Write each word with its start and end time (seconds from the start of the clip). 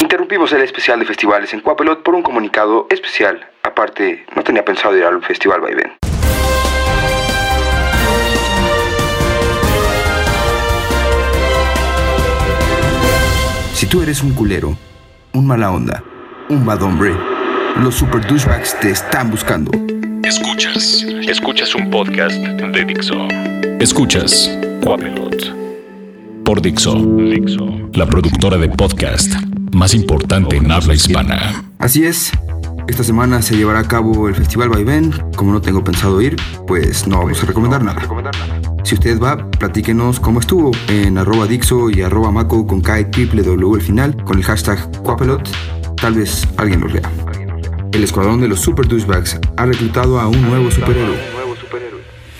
Interrumpimos 0.00 0.52
el 0.52 0.60
especial 0.60 0.98
de 0.98 1.06
festivales 1.06 1.54
en 1.54 1.60
Cuapelot 1.60 2.02
por 2.02 2.14
un 2.14 2.22
comunicado 2.22 2.86
especial. 2.90 3.46
Aparte, 3.62 4.26
no 4.36 4.42
tenía 4.44 4.64
pensado 4.64 4.96
ir 4.96 5.04
al 5.04 5.22
Festival 5.22 5.60
Vaivén. 5.60 5.92
Si 13.72 13.86
tú 13.86 14.02
eres 14.02 14.22
un 14.22 14.34
culero, 14.34 14.76
un 15.32 15.46
mala 15.46 15.70
onda, 15.70 16.02
un 16.50 16.64
bad 16.66 16.82
hombre, 16.82 17.14
los 17.76 17.94
super 17.94 18.26
douchebags 18.26 18.78
te 18.80 18.90
están 18.90 19.30
buscando. 19.30 19.70
Escuchas, 20.22 21.04
escuchas 21.26 21.74
un 21.74 21.90
podcast 21.90 22.36
de 22.36 22.84
Dixo. 22.84 23.28
Escuchas 23.80 24.58
Cuapelot 24.82 25.56
por 26.44 26.62
Dixo, 26.62 26.94
Dixo, 26.94 27.90
la 27.94 28.06
productora 28.06 28.56
de 28.56 28.68
podcast 28.68 29.45
más 29.76 29.94
importante 29.94 30.56
en 30.56 30.70
habla 30.70 30.94
hispana. 30.94 31.64
Así 31.78 32.04
es. 32.04 32.32
Esta 32.88 33.04
semana 33.04 33.42
se 33.42 33.56
llevará 33.56 33.80
a 33.80 33.88
cabo 33.88 34.28
el 34.28 34.34
Festival 34.34 34.68
Vaivén. 34.70 35.12
Como 35.36 35.52
no 35.52 35.60
tengo 35.60 35.84
pensado 35.84 36.20
ir, 36.20 36.36
pues 36.66 37.06
no 37.06 37.18
vamos 37.18 37.42
a 37.42 37.46
recomendar 37.46 37.82
nada. 37.82 38.02
Si 38.84 38.94
usted 38.94 39.20
va, 39.20 39.50
platíquenos 39.50 40.18
cómo 40.18 40.40
estuvo 40.40 40.70
en 40.88 41.18
arroba 41.18 41.46
Dixo 41.46 41.90
y 41.90 42.02
arroba 42.02 42.30
Maco 42.30 42.66
con 42.66 42.80
K 42.80 43.10
triple 43.10 43.42
W 43.42 43.74
al 43.74 43.82
final 43.82 44.24
con 44.24 44.38
el 44.38 44.44
hashtag 44.44 45.02
Cuapelot. 45.02 45.48
Tal 45.96 46.14
vez 46.14 46.46
alguien 46.56 46.80
lo 46.80 46.88
lea. 46.88 47.10
El 47.92 48.04
escuadrón 48.04 48.40
de 48.40 48.48
los 48.48 48.60
Super 48.60 48.86
Douchebags 48.86 49.38
ha 49.56 49.66
reclutado 49.66 50.20
a 50.20 50.28
un 50.28 50.40
nuevo 50.42 50.70
superhéroe. 50.70 51.18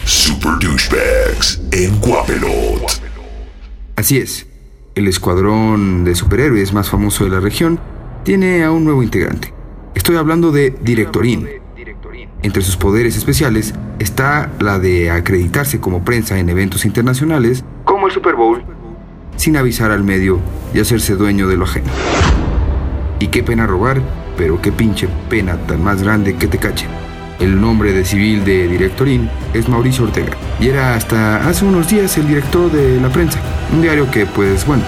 Super 0.04 0.52
Douchebags 0.60 1.60
en 1.72 1.96
Cuapelot. 1.96 3.02
Así 3.96 4.18
es, 4.18 4.46
el 4.96 5.08
escuadrón 5.08 6.04
de 6.04 6.14
superhéroes 6.14 6.72
más 6.72 6.88
famoso 6.88 7.24
de 7.24 7.30
la 7.30 7.38
región 7.38 7.78
tiene 8.24 8.64
a 8.64 8.70
un 8.70 8.82
nuevo 8.84 9.02
integrante. 9.02 9.52
Estoy 9.94 10.16
hablando 10.16 10.52
de 10.52 10.70
Directorín. 10.70 11.46
Entre 12.42 12.62
sus 12.62 12.78
poderes 12.78 13.14
especiales 13.14 13.74
está 13.98 14.50
la 14.58 14.78
de 14.78 15.10
acreditarse 15.10 15.80
como 15.80 16.02
prensa 16.02 16.38
en 16.38 16.48
eventos 16.48 16.86
internacionales, 16.86 17.62
como 17.84 18.06
el 18.06 18.12
Super 18.14 18.36
Bowl, 18.36 18.64
sin 19.36 19.58
avisar 19.58 19.90
al 19.90 20.02
medio 20.02 20.40
y 20.72 20.80
hacerse 20.80 21.14
dueño 21.14 21.46
de 21.46 21.58
lo 21.58 21.64
ajeno. 21.64 21.92
Y 23.20 23.28
qué 23.28 23.42
pena 23.42 23.66
robar, 23.66 24.00
pero 24.38 24.62
qué 24.62 24.72
pinche 24.72 25.08
pena 25.28 25.58
tan 25.66 25.84
más 25.84 26.02
grande 26.02 26.36
que 26.36 26.46
te 26.46 26.56
cachen. 26.56 27.05
El 27.38 27.60
nombre 27.60 27.92
de 27.92 28.04
civil 28.04 28.44
de 28.44 28.66
Directorín 28.66 29.28
es 29.52 29.68
Mauricio 29.68 30.04
Ortega 30.04 30.36
y 30.58 30.68
era 30.68 30.94
hasta 30.94 31.46
hace 31.46 31.66
unos 31.66 31.88
días 31.88 32.16
el 32.16 32.28
director 32.28 32.72
de 32.72 32.98
La 32.98 33.10
Prensa, 33.10 33.38
un 33.72 33.82
diario 33.82 34.10
que 34.10 34.24
pues 34.24 34.66
bueno, 34.66 34.82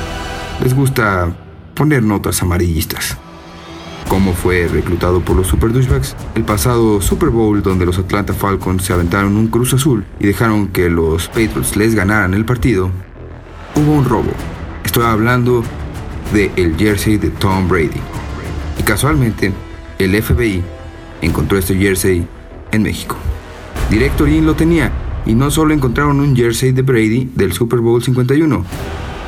les 0.63 0.75
gusta 0.75 1.29
poner 1.75 2.03
notas 2.03 2.43
amarillistas. 2.43 3.19
Cómo 4.09 4.33
fue 4.33 4.67
reclutado 4.67 5.21
por 5.21 5.37
los 5.37 5.49
Super 5.49 5.73
Douchebags 5.73 6.17
el 6.35 6.45
pasado 6.45 7.03
Super 7.03 7.29
Bowl 7.29 7.63
donde 7.63 7.85
los 7.85 7.99
Atlanta 7.99 8.33
Falcons 8.33 8.83
se 8.83 8.95
aventaron 8.95 9.37
un 9.37 9.49
cruz 9.49 9.75
azul 9.75 10.07
y 10.19 10.27
dejaron 10.27 10.69
que 10.69 10.89
los 10.89 11.29
Patriots 11.29 11.77
les 11.77 11.95
ganaran 11.95 12.33
el 12.33 12.47
partido, 12.47 12.91
hubo 13.75 13.93
un 13.93 14.07
robo. 14.07 14.31
Estoy 14.85 15.05
hablando 15.05 15.63
de 16.33 16.51
el 16.57 16.77
jersey 16.77 17.19
de 17.19 17.29
Tom 17.29 17.69
Brady. 17.69 18.01
Y 18.79 18.83
casualmente, 18.83 19.53
el 19.99 20.23
FBI 20.23 20.63
encontró 21.21 21.59
este 21.59 21.77
jersey 21.77 22.27
en 22.73 22.83
México. 22.83 23.17
Directorin 23.91 24.47
lo 24.47 24.55
tenía 24.55 24.93
y 25.27 25.35
no 25.35 25.51
solo 25.51 25.75
encontraron 25.75 26.21
un 26.21 26.35
jersey 26.35 26.73
de 26.73 26.83
Brady 26.83 27.31
del 27.35 27.53
Super 27.53 27.81
Bowl 27.81 28.03
51, 28.03 28.65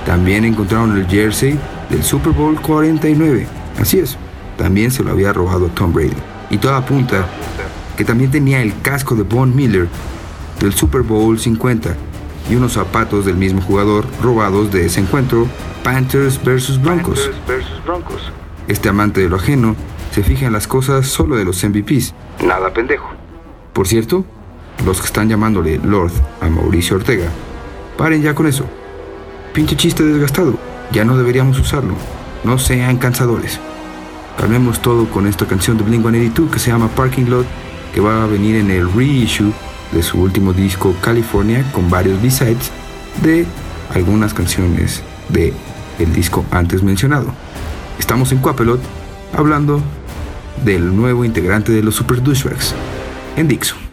también 0.07 0.45
encontraron 0.45 0.97
el 0.97 1.07
jersey 1.07 1.59
del 1.89 2.03
Super 2.03 2.33
Bowl 2.33 2.61
49. 2.61 3.47
Así 3.79 3.99
es, 3.99 4.17
también 4.57 4.91
se 4.91 5.03
lo 5.03 5.11
había 5.11 5.33
robado 5.33 5.69
Tom 5.69 5.93
Brady. 5.93 6.17
Y 6.51 6.59
todo 6.59 6.75
apunta 6.75 7.27
que 7.97 8.05
también 8.05 8.31
tenía 8.31 8.63
el 8.63 8.81
casco 8.81 9.15
de 9.15 9.23
Von 9.23 9.55
Miller 9.55 9.89
del 10.59 10.73
Super 10.75 11.03
Bowl 11.03 11.39
50 11.39 11.97
y 12.51 12.55
unos 12.55 12.73
zapatos 12.73 13.25
del 13.25 13.37
mismo 13.37 13.61
jugador 13.61 14.07
robados 14.23 14.73
de 14.73 14.87
ese 14.87 15.01
encuentro, 15.01 15.47
Panthers 15.85 16.43
vs 16.43 16.81
Broncos. 16.83 17.31
Este 18.69 18.89
amante 18.89 19.21
de 19.21 19.29
lo 19.29 19.37
ajeno 19.37 19.77
se 20.13 20.23
fija 20.23 20.47
en 20.47 20.53
las 20.53 20.67
cosas 20.67 21.07
solo 21.07 21.37
de 21.37 21.45
los 21.45 21.63
MVPs. 21.63 22.15
Nada 22.45 22.73
pendejo. 22.73 23.20
Por 23.73 23.87
cierto, 23.87 24.25
los 24.85 25.01
que 25.01 25.07
están 25.07 25.29
llamándole 25.29 25.79
Lord 25.79 26.13
a 26.41 26.49
Mauricio 26.49 26.97
Ortega, 26.97 27.29
paren 27.97 28.23
ya 28.23 28.35
con 28.35 28.47
eso. 28.47 28.65
Pinche 29.53 29.77
chiste 29.77 30.03
desgastado. 30.03 30.55
Ya 30.93 31.05
no 31.05 31.17
deberíamos 31.17 31.59
usarlo. 31.59 31.95
No 32.43 32.59
sean 32.59 32.97
cansadores. 32.99 33.61
Calmemos 34.39 34.81
todo 34.81 35.09
con 35.09 35.27
esta 35.27 35.47
canción 35.47 35.77
de 35.77 35.85
Blink-182 35.85 36.51
que 36.51 36.59
se 36.59 36.71
llama 36.71 36.89
Parking 36.89 37.27
Lot, 37.27 37.47
que 37.95 38.01
va 38.01 38.25
a 38.25 38.27
venir 38.27 38.57
en 38.57 38.71
el 38.71 38.91
reissue 38.93 39.53
de 39.93 40.03
su 40.03 40.21
último 40.21 40.53
disco 40.53 40.95
California 41.01 41.65
con 41.73 41.91
varios 41.91 42.21
B-sides 42.23 42.71
de 43.23 43.45
algunas 43.95 44.35
canciones 44.35 45.03
de 45.29 45.53
el 45.99 46.13
disco 46.13 46.45
antes 46.51 46.83
mencionado. 46.83 47.33
Estamos 47.99 48.33
en 48.33 48.39
Quapelot 48.39 48.81
hablando 49.37 49.81
del 50.65 50.97
nuevo 50.97 51.25
integrante 51.25 51.73
de 51.73 51.83
los 51.83 51.97
Super 51.97 52.23
Douchebags 52.23 52.75
en 53.37 53.45
Dixon. 53.49 53.90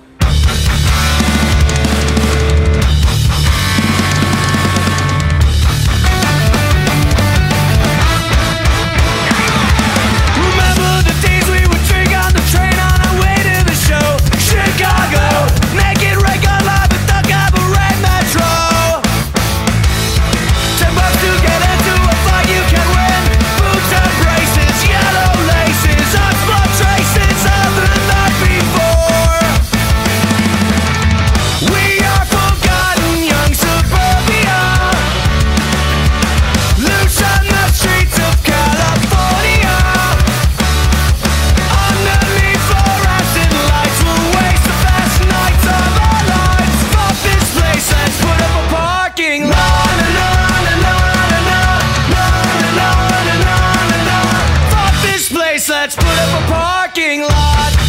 Let's 55.88 55.96
put 55.96 56.06
up 56.06 56.44
a 56.44 56.52
parking 56.52 57.22
lot. 57.22 57.87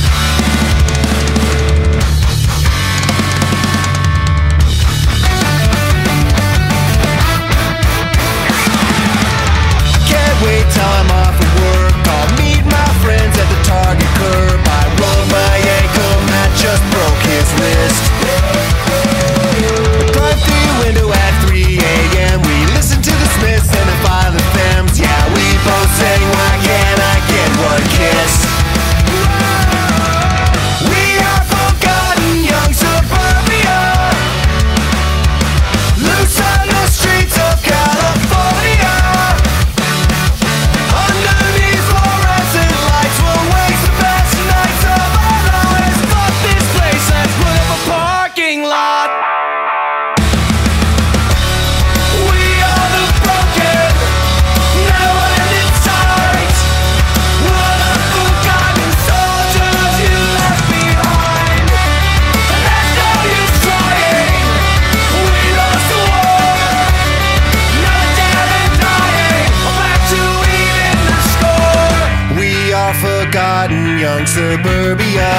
Young 74.18 74.26
suburbia. 74.26 75.30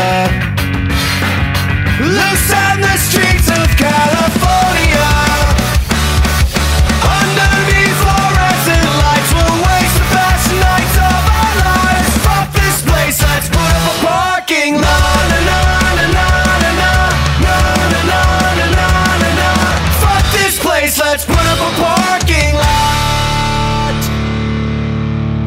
Loose 1.99 2.51
on 2.53 2.79
the 2.79 2.95
streets 2.95 3.49
of 3.51 3.67
California. 3.75 5.09
Underneath 7.03 7.97
fluorescent 7.99 8.87
lights, 9.03 9.31
we'll 9.35 9.57
waste 9.67 9.97
the 9.99 10.07
best 10.15 10.47
nights 10.63 10.95
of 10.95 11.21
our 11.39 11.55
lives. 11.67 12.11
Fuck 12.23 12.47
this 12.53 12.81
place, 12.87 13.21
let's 13.21 13.49
put 13.49 13.71
up 13.75 13.83
a 13.83 14.07
parking 14.07 14.75
lot. 14.75 15.27
Na, 15.27 15.39
na, 15.43 15.59
na, 16.15 16.27
na, 16.61 16.71
na, 16.71 16.99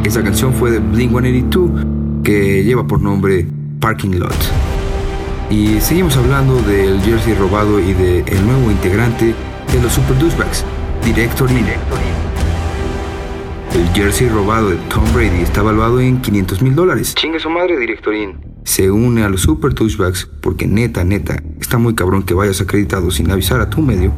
Esta 0.05 0.23
canción 0.25 0.53
fue 0.53 0.73
de 0.73 0.81
Blink 0.81 1.11
182 1.11 1.87
que 2.25 2.65
lleva 2.65 2.87
por 2.87 3.01
nombre 3.01 3.47
Parking 3.79 4.19
Lot. 4.19 4.35
Y 5.49 5.81
seguimos 5.81 6.17
hablando 6.17 6.61
del 6.63 7.01
jersey 7.03 7.35
robado 7.35 7.79
y 7.79 7.95
del 7.95 8.47
nuevo 8.47 8.71
integrante 8.71 9.27
de 9.73 9.83
los 9.83 9.93
Super 9.93 10.19
Douchebags, 10.19 10.65
Director 11.05 11.49
In. 11.51 11.67
El 13.75 13.89
jersey 13.95 14.29
robado 14.29 14.71
de 14.71 14.77
Tom 14.89 15.05
Brady 15.15 15.41
está 15.41 15.63
valuado 15.63 16.01
en 16.01 16.21
500 16.21 16.63
mil 16.63 16.75
dólares. 16.75 17.15
Chingue 17.15 17.39
su 17.39 17.49
madre, 17.49 17.79
Director 17.79 18.15
In. 18.15 18.41
Se 18.65 18.91
une 18.91 19.23
a 19.23 19.29
los 19.29 19.43
Super 19.43 19.73
Douchebags 19.73 20.29
porque 20.41 20.67
neta, 20.67 21.05
neta, 21.05 21.37
está 21.61 21.79
muy 21.79 21.95
cabrón 21.95 22.25
que 22.25 22.35
vayas 22.35 22.61
acreditado 22.61 23.11
sin 23.13 23.31
avisar 23.31 23.61
a 23.61 23.71
tu 23.71 23.81
medio, 23.81 24.13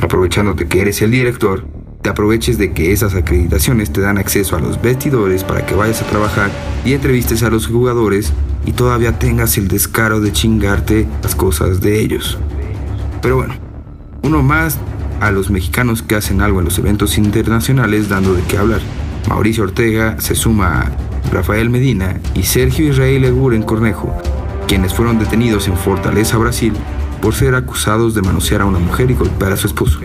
aprovechándote 0.00 0.68
que 0.68 0.82
eres 0.82 1.00
el 1.00 1.10
director 1.10 1.81
te 2.02 2.10
aproveches 2.10 2.58
de 2.58 2.72
que 2.72 2.92
esas 2.92 3.14
acreditaciones 3.14 3.92
te 3.92 4.00
dan 4.00 4.18
acceso 4.18 4.56
a 4.56 4.60
los 4.60 4.82
vestidores 4.82 5.44
para 5.44 5.64
que 5.64 5.76
vayas 5.76 6.02
a 6.02 6.06
trabajar 6.06 6.50
y 6.84 6.94
entrevistes 6.94 7.44
a 7.44 7.50
los 7.50 7.68
jugadores 7.68 8.32
y 8.66 8.72
todavía 8.72 9.18
tengas 9.18 9.56
el 9.56 9.68
descaro 9.68 10.20
de 10.20 10.32
chingarte 10.32 11.06
las 11.22 11.36
cosas 11.36 11.80
de 11.80 12.00
ellos. 12.00 12.38
Pero 13.22 13.36
bueno, 13.36 13.54
uno 14.22 14.42
más 14.42 14.78
a 15.20 15.30
los 15.30 15.50
mexicanos 15.50 16.02
que 16.02 16.16
hacen 16.16 16.40
algo 16.40 16.58
en 16.58 16.64
los 16.64 16.78
eventos 16.78 17.16
internacionales 17.18 18.08
dando 18.08 18.34
de 18.34 18.42
qué 18.42 18.58
hablar. 18.58 18.80
Mauricio 19.28 19.62
Ortega 19.62 20.16
se 20.20 20.34
suma 20.34 20.80
a 20.80 20.92
Rafael 21.32 21.70
Medina 21.70 22.20
y 22.34 22.42
Sergio 22.42 22.88
Israel 22.88 23.24
Eguren 23.24 23.62
Cornejo, 23.62 24.12
quienes 24.66 24.92
fueron 24.92 25.20
detenidos 25.20 25.68
en 25.68 25.76
Fortaleza, 25.76 26.36
Brasil, 26.36 26.72
por 27.20 27.34
ser 27.34 27.54
acusados 27.54 28.14
de 28.14 28.22
manosear 28.22 28.62
a 28.62 28.64
una 28.64 28.80
mujer 28.80 29.12
y 29.12 29.14
golpear 29.14 29.52
a 29.52 29.56
su 29.56 29.68
esposo. 29.68 30.00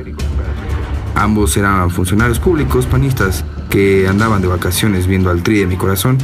Ambos 1.17 1.57
eran 1.57 1.89
funcionarios 1.89 2.39
públicos 2.39 2.85
panistas 2.85 3.43
que 3.71 4.07
andaban 4.07 4.39
de 4.39 4.47
vacaciones 4.47 5.07
viendo 5.07 5.31
al 5.31 5.41
tri 5.41 5.57
de 5.57 5.65
mi 5.65 5.75
corazón. 5.75 6.19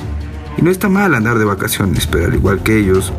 Y 0.55 0.61
no 0.61 0.69
está 0.69 0.87
mal 0.87 1.15
andar 1.15 1.39
de 1.39 1.45
vacaciones, 1.45 2.05
pero 2.05 2.27
al 2.27 2.35
igual 2.35 2.61
que 2.61 2.77
ellos, 2.77 3.11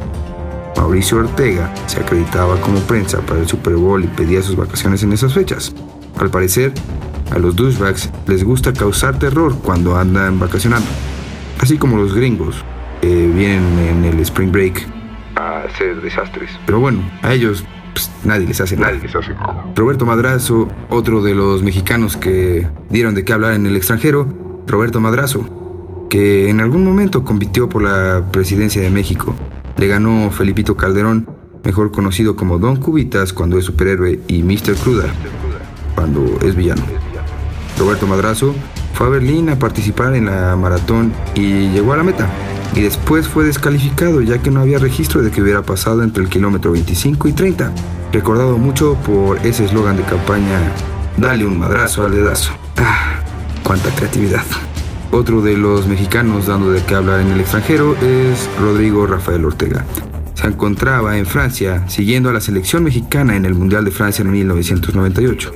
Mauricio 0.77 1.19
Ortega 1.19 1.75
se 1.87 1.99
acreditaba 1.99 2.61
como 2.61 2.79
prensa 2.79 3.19
para 3.23 3.41
el 3.41 3.49
Super 3.49 3.75
Bowl 3.75 4.05
y 4.05 4.07
pedía 4.07 4.41
sus 4.41 4.55
vacaciones 4.55 5.03
en 5.03 5.13
esas 5.13 5.35
fechas. 5.35 5.75
Al 6.21 6.31
parecer, 6.31 6.73
a 7.33 7.41
los 7.41 7.57
douchebags 7.57 8.09
les 8.29 8.45
gusta 8.45 8.73
causar 8.73 9.19
terror 9.19 9.57
cuando 9.61 9.97
andan 9.97 10.39
vacacionando. 10.39 10.87
Así 11.61 11.77
como 11.77 11.97
los 11.97 12.15
gringos, 12.15 12.65
que 13.01 13.27
vienen 13.27 13.79
en 13.81 14.05
el 14.05 14.21
Spring 14.21 14.53
Break 14.53 14.87
a 15.35 15.63
hacer 15.63 16.01
desastres. 16.01 16.51
Pero 16.67 16.79
bueno, 16.79 17.01
a 17.23 17.33
ellos 17.33 17.65
pues, 17.95 18.11
nadie 18.25 18.47
les 18.47 18.61
hace 18.61 18.77
nada. 18.77 18.99
Roberto 19.75 20.05
Madrazo, 20.05 20.69
otro 20.91 21.23
de 21.23 21.35
los 21.35 21.63
mexicanos 21.63 22.17
que 22.17 22.69
dieron 22.91 23.15
de 23.15 23.25
qué 23.25 23.33
hablar 23.33 23.55
en 23.55 23.67
el 23.67 23.77
extranjero, 23.77 24.27
Roberto 24.67 25.01
Madrazo, 25.01 26.07
que 26.11 26.51
en 26.51 26.61
algún 26.61 26.85
momento 26.85 27.25
compitió 27.25 27.69
por 27.69 27.83
la 27.83 28.25
presidencia 28.31 28.83
de 28.83 28.91
México. 28.91 29.35
Le 29.77 29.87
ganó 29.87 30.31
Felipito 30.31 30.77
Calderón, 30.77 31.29
mejor 31.63 31.91
conocido 31.91 32.37
como 32.37 32.59
Don 32.59 32.77
Cubitas 32.77 33.33
cuando 33.33 33.59
es 33.59 33.65
superhéroe 33.65 34.21
y 34.29 34.43
Mr. 34.43 34.75
Cruda 34.83 35.07
cuando 35.95 36.39
es 36.43 36.55
villano. 36.55 36.83
Roberto 37.79 38.07
Madrazo 38.07 38.55
fue 38.93 39.07
a 39.07 39.11
Berlín 39.11 39.49
a 39.51 39.59
participar 39.59 40.15
en 40.15 40.27
la 40.27 40.57
maratón 40.57 41.13
y 41.35 41.71
llegó 41.71 41.93
a 41.93 41.97
la 41.97 42.03
meta. 42.03 42.29
Y 42.75 42.81
después 42.81 43.29
fue 43.29 43.45
descalificado 43.45 44.21
ya 44.21 44.39
que 44.39 44.51
no 44.51 44.61
había 44.61 44.79
registro 44.79 45.23
de 45.23 45.31
que 45.31 45.41
hubiera 45.41 45.63
pasado 45.63 46.03
entre 46.03 46.25
el 46.25 46.29
kilómetro 46.29 46.73
25 46.73 47.29
y 47.29 47.33
30. 47.33 47.73
Recordado 48.13 48.59
mucho 48.59 48.95
por 49.05 49.39
ese 49.47 49.65
eslogan 49.65 49.97
de 49.97 50.03
campaña, 50.03 50.61
dale 51.17 51.47
un 51.47 51.59
madrazo 51.59 52.05
al 52.05 52.13
dedazo. 52.13 52.53
Ah, 52.77 53.21
cuánta 53.63 53.91
creatividad. 53.95 54.45
Otro 55.13 55.43
de 55.43 55.57
los 55.57 55.87
mexicanos 55.87 56.47
dando 56.47 56.73
de 56.73 56.83
qué 56.83 56.97
hablar 56.97 57.21
en 57.21 57.31
el 57.31 57.41
extranjero 57.41 57.97
es 58.03 58.49
Rodrigo 58.61 59.07
Rafael 59.07 59.45
Ortega. 59.45 59.85
Se 60.35 60.49
encontraba 60.49 61.17
en 61.17 61.27
Francia 61.27 61.89
siguiendo 61.89 62.29
a 62.29 62.33
la 62.33 62.41
selección 62.41 62.83
mexicana 62.83 63.37
en 63.37 63.45
el 63.45 63.55
Mundial 63.55 63.85
de 63.85 63.93
Francia 63.93 64.23
en 64.23 64.33
1998. 64.33 65.53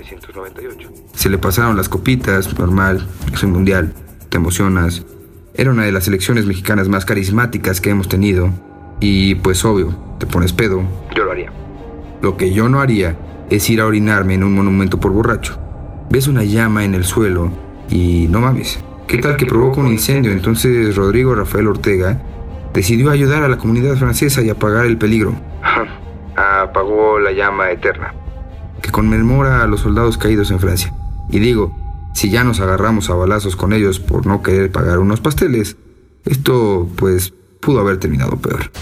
Se 1.14 1.28
le 1.28 1.38
pasaron 1.38 1.76
las 1.76 1.88
copitas, 1.88 2.56
normal, 2.56 3.04
es 3.32 3.42
un 3.42 3.50
mundial, 3.50 3.92
te 4.28 4.36
emocionas. 4.36 5.04
Era 5.58 5.72
una 5.72 5.82
de 5.82 5.90
las 5.90 6.04
selecciones 6.04 6.46
mexicanas 6.46 6.88
más 6.88 7.04
carismáticas 7.04 7.80
que 7.80 7.90
hemos 7.90 8.08
tenido. 8.08 8.50
Y 9.00 9.34
pues 9.34 9.64
obvio, 9.64 9.92
te 10.20 10.24
pones 10.24 10.52
pedo, 10.52 10.84
yo 11.16 11.24
lo 11.24 11.32
haría. 11.32 11.50
Lo 12.22 12.36
que 12.36 12.52
yo 12.52 12.68
no 12.68 12.80
haría 12.80 13.16
es 13.50 13.68
ir 13.68 13.80
a 13.80 13.86
orinarme 13.86 14.34
en 14.34 14.44
un 14.44 14.54
monumento 14.54 15.00
por 15.00 15.10
borracho. 15.10 15.58
Ves 16.10 16.28
una 16.28 16.44
llama 16.44 16.84
en 16.84 16.94
el 16.94 17.02
suelo 17.02 17.50
y 17.90 18.28
no 18.30 18.40
mames. 18.40 18.78
¿Qué 19.08 19.18
tal 19.18 19.36
que 19.36 19.46
provoca 19.46 19.80
un 19.80 19.88
incendio? 19.88 20.30
Entonces 20.30 20.94
Rodrigo 20.94 21.34
Rafael 21.34 21.66
Ortega 21.66 22.22
decidió 22.72 23.10
ayudar 23.10 23.42
a 23.42 23.48
la 23.48 23.58
comunidad 23.58 23.96
francesa 23.96 24.42
y 24.42 24.50
apagar 24.50 24.86
el 24.86 24.96
peligro. 24.96 25.34
Apagó 26.36 27.18
la 27.18 27.32
llama 27.32 27.72
eterna, 27.72 28.14
que 28.80 28.92
conmemora 28.92 29.64
a 29.64 29.66
los 29.66 29.80
soldados 29.80 30.18
caídos 30.18 30.52
en 30.52 30.60
Francia. 30.60 30.94
Y 31.30 31.40
digo, 31.40 31.76
si 32.18 32.30
ya 32.30 32.42
nos 32.42 32.58
agarramos 32.58 33.10
a 33.10 33.14
balazos 33.14 33.54
con 33.54 33.72
ellos 33.72 34.00
por 34.00 34.26
no 34.26 34.42
querer 34.42 34.72
pagar 34.72 34.98
unos 34.98 35.20
pasteles, 35.20 35.76
esto 36.24 36.88
pues 36.96 37.32
pudo 37.60 37.78
haber 37.78 37.98
terminado 37.98 38.36
peor. 38.38 38.72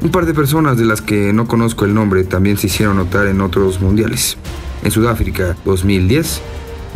Un 0.00 0.10
par 0.10 0.24
de 0.24 0.32
personas 0.32 0.78
de 0.78 0.86
las 0.86 1.02
que 1.02 1.34
no 1.34 1.46
conozco 1.46 1.84
el 1.84 1.92
nombre 1.92 2.24
también 2.24 2.56
se 2.56 2.68
hicieron 2.68 2.96
notar 2.96 3.26
en 3.26 3.42
otros 3.42 3.82
mundiales. 3.82 4.38
En 4.82 4.90
Sudáfrica 4.90 5.54
2010, 5.66 6.40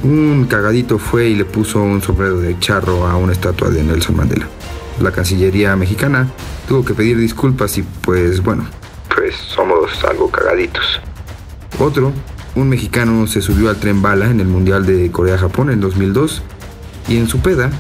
un 0.03 0.47
cagadito 0.49 0.99
fue 0.99 1.29
y 1.29 1.35
le 1.35 1.45
puso 1.45 1.83
un 1.83 2.01
sombrero 2.01 2.41
de 2.41 2.59
charro 2.59 3.07
a 3.07 3.17
una 3.17 3.33
estatua 3.33 3.69
de 3.69 3.85
Nelson 3.85 4.17
Mandela. 4.17 4.49
La 4.99 5.13
Cancillería 5.13 5.77
mexicana 5.77 6.27
tuvo 6.69 6.87
que 6.87 6.95
pedir 6.95 7.19
disculpas 7.19 7.77
y 7.77 7.83
pues 7.83 8.43
bueno, 8.43 8.65
pues 9.15 9.35
somos 9.37 10.03
algo 10.05 10.31
cagaditos. 10.31 11.03
Otro 11.79 12.15
un 12.55 12.69
mexicano 12.69 13.27
se 13.27 13.43
subió 13.43 13.71
al 13.71 13.77
tren 13.77 14.03
bala 14.03 14.31
en 14.31 14.41
el 14.41 14.47
Mundial 14.47 14.85
de 14.87 15.11
Corea-Japón 15.11 15.71
en 15.71 15.81
2002 15.81 16.43
y 17.09 17.17
en 17.17 17.29
su 17.29 17.41
peda 17.41 17.71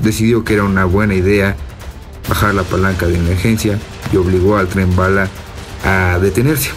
decidió 0.00 0.44
que 0.44 0.54
era 0.54 0.64
una 0.64 0.84
buena 0.84 1.14
idea 1.14 1.56
bajar 2.28 2.54
la 2.54 2.62
palanca 2.62 3.06
de 3.06 3.16
emergencia 3.16 3.78
y 4.12 4.16
obligó 4.16 4.56
al 4.56 4.68
tren 4.68 4.94
bala 4.96 5.28
a 5.84 6.18
detenerse. 6.20 6.70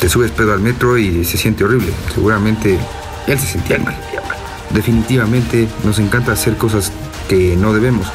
Te 0.00 0.08
subes 0.08 0.30
pedo 0.30 0.52
al 0.52 0.60
metro 0.60 0.98
y 0.98 1.24
se 1.24 1.36
siente 1.36 1.64
horrible. 1.64 1.92
Seguramente 2.14 2.78
él 3.26 3.38
se 3.38 3.46
sentía 3.46 3.78
mal. 3.78 3.96
Definitivamente 4.70 5.66
nos 5.84 5.98
encanta 5.98 6.32
hacer 6.32 6.56
cosas 6.56 6.92
que 7.28 7.56
no 7.56 7.72
debemos, 7.72 8.06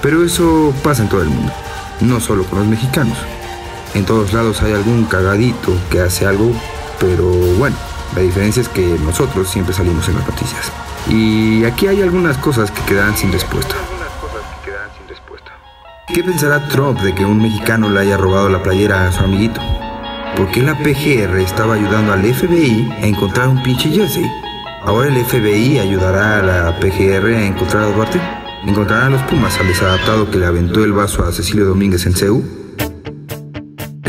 pero 0.00 0.24
eso 0.24 0.72
pasa 0.82 1.02
en 1.02 1.08
todo 1.08 1.22
el 1.22 1.28
mundo, 1.28 1.52
no 2.00 2.18
solo 2.20 2.44
con 2.44 2.60
los 2.60 2.68
mexicanos. 2.68 3.18
En 3.94 4.04
todos 4.04 4.32
lados 4.32 4.62
hay 4.62 4.72
algún 4.72 5.04
cagadito 5.04 5.76
que 5.90 6.00
hace 6.00 6.26
algo, 6.26 6.52
pero 6.98 7.37
bueno, 7.58 7.76
la 8.14 8.22
diferencia 8.22 8.62
es 8.62 8.68
que 8.68 8.86
nosotros 9.04 9.48
siempre 9.48 9.74
salimos 9.74 10.08
en 10.08 10.14
las 10.14 10.26
noticias. 10.26 10.72
Y 11.08 11.64
aquí 11.64 11.88
hay 11.88 12.02
algunas 12.02 12.38
cosas 12.38 12.70
que 12.70 12.82
quedan 12.82 13.16
sin 13.16 13.32
respuesta. 13.32 13.74
¿Qué 16.06 16.24
pensará 16.24 16.66
Trump 16.68 17.00
de 17.00 17.14
que 17.14 17.24
un 17.24 17.42
mexicano 17.42 17.90
le 17.90 18.00
haya 18.00 18.16
robado 18.16 18.48
la 18.48 18.62
playera 18.62 19.06
a 19.06 19.12
su 19.12 19.24
amiguito? 19.24 19.60
¿Por 20.36 20.50
qué 20.50 20.62
la 20.62 20.78
PGR 20.78 21.38
estaba 21.38 21.74
ayudando 21.74 22.12
al 22.12 22.22
FBI 22.22 22.90
a 23.02 23.06
encontrar 23.06 23.48
un 23.48 23.62
pinche 23.62 23.90
jersey? 23.90 24.24
¿Ahora 24.84 25.08
el 25.08 25.24
FBI 25.24 25.78
ayudará 25.80 26.38
a 26.38 26.42
la 26.42 26.80
PGR 26.80 27.26
a 27.34 27.46
encontrar 27.46 27.82
a 27.82 27.92
Duarte? 27.92 28.20
¿Encontrarán 28.66 29.12
los 29.12 29.22
Pumas 29.22 29.58
al 29.58 29.68
desadaptado 29.68 30.30
que 30.30 30.38
le 30.38 30.46
aventó 30.46 30.82
el 30.82 30.92
vaso 30.92 31.24
a 31.24 31.32
Cecilio 31.32 31.66
Domínguez 31.66 32.06
en 32.06 32.14
CEU? 32.14 32.57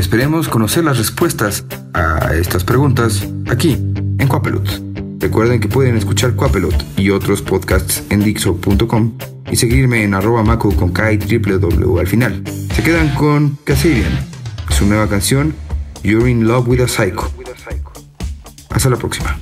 Esperemos 0.10 0.50
conocer 0.50 0.84
las 0.84 0.98
respuestas 0.98 1.64
a 1.94 2.34
estas 2.34 2.64
preguntas 2.64 3.28
aquí, 3.48 3.74
en 3.74 4.28
Coapelot. 4.28 4.68
Recuerden 5.20 5.60
que 5.60 5.68
pueden 5.68 5.96
escuchar 5.98 6.36
Coapelot 6.36 6.84
y 6.98 7.12
otros 7.12 7.44
podcasts 7.44 8.02
en 8.10 8.24
Dixo.com 8.24 9.14
y 9.52 9.56
seguirme 9.56 10.04
en 10.04 10.16
arroba 10.16 10.42
maco 10.42 10.76
con 10.76 10.92
K 10.92 11.10
al 11.10 12.08
final. 12.08 12.44
Se 12.74 12.82
quedan 12.82 13.14
con 13.14 13.60
Casabian, 13.66 14.28
su 14.70 14.88
nueva 14.88 15.08
canción 15.08 15.54
You're 16.02 16.28
in 16.28 16.48
Love 16.48 16.68
with 16.68 16.82
a 16.82 16.88
Psycho. 16.88 17.32
Hasta 18.72 18.90
la 18.90 18.98
próxima. 18.98 19.40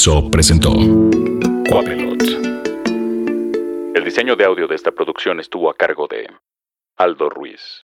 Dixo 0.00 0.30
presentó 0.30 0.72
Coapelot. 1.68 2.22
El 3.94 4.02
diseño 4.02 4.34
de 4.34 4.46
audio 4.46 4.66
de 4.66 4.74
esta 4.74 4.92
producción 4.92 5.40
estuvo 5.40 5.68
a 5.68 5.74
cargo 5.74 6.06
de 6.06 6.26
Aldo 6.96 7.28
Ruiz. 7.28 7.78